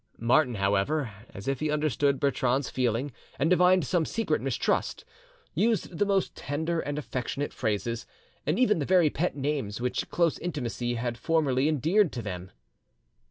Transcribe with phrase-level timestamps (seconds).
[0.17, 5.05] Martin, however, as if he understood Bertrande's feeling and divined some secret mistrust,
[5.53, 8.07] used the most tender and affectionate phrases,
[8.43, 12.49] and even the very pet names which close intimacy had formerly endeared to them.